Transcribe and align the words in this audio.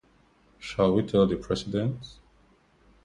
Shall 0.57 0.95
We 0.95 1.03
Tell 1.03 1.27
the 1.27 1.35
President? 1.37 1.99